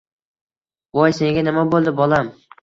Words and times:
Voy, 0.99 1.13
senga 1.19 1.45
nima 1.49 1.67
bo`ldi, 1.75 1.95
bolam 2.01 2.33